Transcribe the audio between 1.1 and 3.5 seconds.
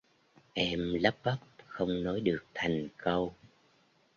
bắp không nói được thành câu